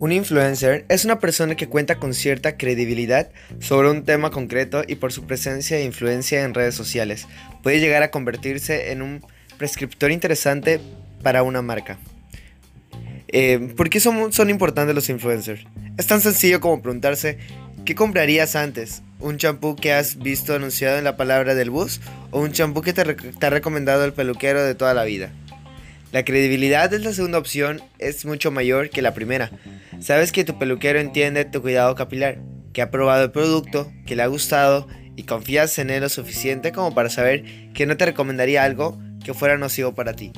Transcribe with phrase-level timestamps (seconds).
[0.00, 4.94] Un influencer es una persona que cuenta con cierta credibilidad sobre un tema concreto y
[4.94, 7.26] por su presencia e influencia en redes sociales
[7.62, 9.26] puede llegar a convertirse en un
[9.58, 10.80] prescriptor interesante
[11.22, 11.98] para una marca.
[13.26, 15.66] Eh, ¿Por qué son, son importantes los influencers?
[15.98, 17.38] Es tan sencillo como preguntarse,
[17.88, 19.00] ¿qué comprarías antes?
[19.18, 22.92] ¿Un champú que has visto anunciado en la palabra del bus o un champú que
[22.92, 25.30] te, te ha recomendado el peluquero de toda la vida?
[26.12, 29.50] La credibilidad de la segunda opción es mucho mayor que la primera.
[30.00, 32.40] Sabes que tu peluquero entiende tu cuidado capilar,
[32.74, 34.86] que ha probado el producto, que le ha gustado
[35.16, 39.32] y confías en él lo suficiente como para saber que no te recomendaría algo que
[39.32, 40.30] fuera nocivo para ti.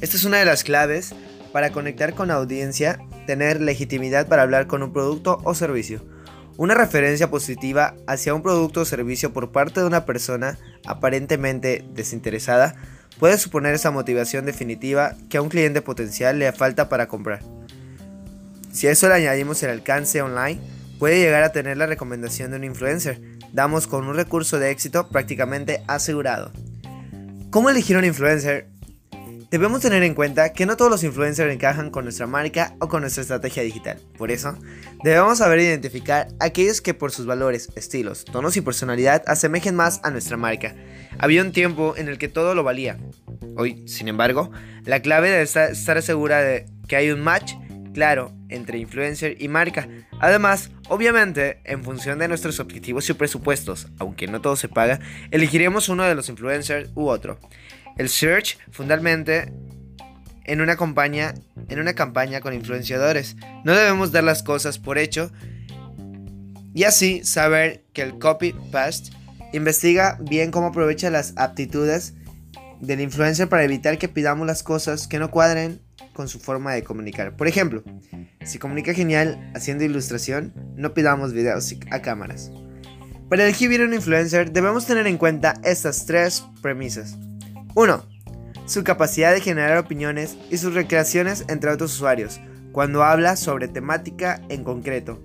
[0.00, 1.12] Esta es una de las claves
[1.50, 6.13] para conectar con la audiencia, tener legitimidad para hablar con un producto o servicio.
[6.56, 12.76] Una referencia positiva hacia un producto o servicio por parte de una persona aparentemente desinteresada
[13.18, 17.40] puede suponer esa motivación definitiva que a un cliente potencial le falta para comprar.
[18.70, 20.60] Si a eso le añadimos el alcance online,
[21.00, 23.20] puede llegar a tener la recomendación de un influencer.
[23.52, 26.52] Damos con un recurso de éxito prácticamente asegurado.
[27.50, 28.68] ¿Cómo elegir un influencer?
[29.54, 33.02] Debemos tener en cuenta que no todos los influencers encajan con nuestra marca o con
[33.02, 34.00] nuestra estrategia digital.
[34.18, 34.58] Por eso,
[35.04, 40.10] debemos saber identificar aquellos que por sus valores, estilos, tonos y personalidad asemejen más a
[40.10, 40.74] nuestra marca.
[41.20, 42.98] Había un tiempo en el que todo lo valía.
[43.56, 44.50] Hoy, sin embargo,
[44.86, 47.52] la clave es estar segura de que hay un match
[47.92, 49.86] claro entre influencer y marca.
[50.18, 54.98] Además, obviamente, en función de nuestros objetivos y presupuestos, aunque no todo se paga,
[55.30, 57.38] elegiremos uno de los influencers u otro.
[57.96, 59.52] El search, fundamentalmente,
[60.44, 61.34] en una campaña,
[61.68, 63.36] en una campaña con influenciadores.
[63.64, 65.30] No debemos dar las cosas por hecho
[66.74, 69.10] y así saber que el copy paste
[69.52, 72.14] investiga bien cómo aprovecha las aptitudes
[72.80, 75.80] del influencer para evitar que pidamos las cosas que no cuadren
[76.12, 77.36] con su forma de comunicar.
[77.36, 77.82] Por ejemplo,
[78.44, 82.50] si comunica genial haciendo ilustración, no pidamos videos a cámaras.
[83.30, 87.16] Para elegir un influencer debemos tener en cuenta estas tres premisas.
[87.74, 88.04] 1.
[88.66, 92.40] Su capacidad de generar opiniones y sus recreaciones entre otros usuarios,
[92.70, 95.20] cuando habla sobre temática en concreto.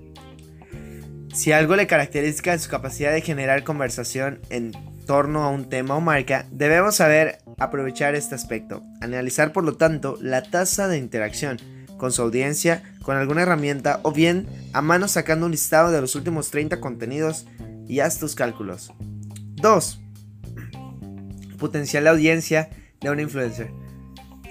[1.31, 4.71] Si algo le caracteriza en su capacidad de generar conversación en
[5.05, 8.81] torno a un tema o marca, debemos saber aprovechar este aspecto.
[8.99, 11.57] Analizar, por lo tanto, la tasa de interacción
[11.97, 16.15] con su audiencia con alguna herramienta o bien a mano sacando un listado de los
[16.15, 17.45] últimos 30 contenidos
[17.87, 18.91] y haz tus cálculos.
[19.57, 19.99] 2
[21.59, 22.69] potencial audiencia
[23.01, 23.71] de un influencer,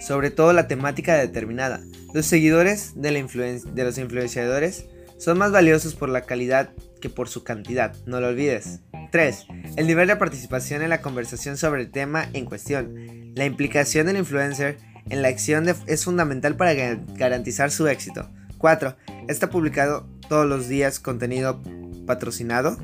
[0.00, 1.80] sobre todo la temática determinada.
[2.14, 4.86] Los seguidores de, de los influenciadores
[5.18, 6.70] son más valiosos por la calidad
[7.00, 8.80] que por su cantidad, no lo olvides.
[9.10, 9.46] 3.
[9.76, 13.32] El nivel de participación en la conversación sobre el tema en cuestión.
[13.34, 14.78] La implicación del influencer
[15.10, 18.30] en la acción es fundamental para garantizar su éxito.
[18.58, 18.96] 4.
[19.28, 21.62] ¿Está publicado todos los días contenido
[22.06, 22.78] patrocinado?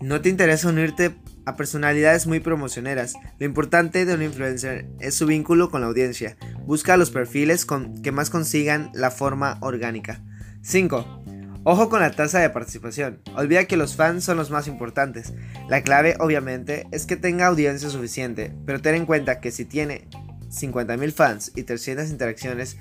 [0.00, 1.14] ¿No te interesa unirte
[1.48, 3.14] a personalidades muy promocioneras.
[3.38, 6.36] Lo importante de un influencer es su vínculo con la audiencia.
[6.66, 10.22] Busca los perfiles con que más consigan la forma orgánica.
[10.60, 11.24] 5.
[11.64, 13.22] Ojo con la tasa de participación.
[13.34, 15.32] Olvida que los fans son los más importantes.
[15.70, 20.06] La clave, obviamente, es que tenga audiencia suficiente, pero ten en cuenta que si tiene
[20.50, 22.76] 50.000 fans y 300 interacciones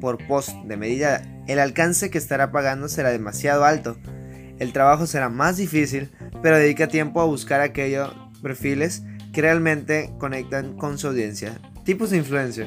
[0.00, 3.98] por post de medida, el alcance que estará pagando será demasiado alto.
[4.60, 6.10] El trabajo será más difícil,
[6.42, 8.12] pero dedica tiempo a buscar aquellos
[8.42, 11.58] perfiles que realmente conectan con su audiencia.
[11.84, 12.66] Tipos de influencer.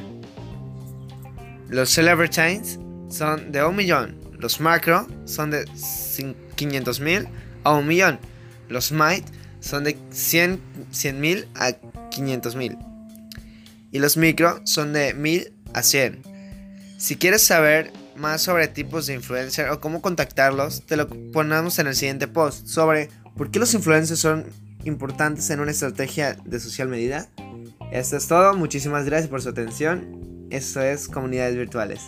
[1.70, 4.18] Los celebrities son de un millón.
[4.40, 5.66] Los macro son de
[6.56, 7.28] 500 mil
[7.64, 8.20] a un millón.
[8.68, 9.26] Los might
[9.60, 10.60] son de 100
[11.20, 11.74] mil a
[12.10, 12.78] 500 mil.
[13.92, 16.24] Y los micro son de 1000 a 100.
[16.98, 21.88] Si quieres saber más sobre tipos de influencer o cómo contactarlos, te lo ponemos en
[21.88, 24.46] el siguiente post sobre por qué los influencers son
[24.84, 27.28] importantes en una estrategia de social medida.
[27.92, 30.48] Esto es todo, muchísimas gracias por su atención.
[30.50, 32.02] Esto es Comunidades Virtuales.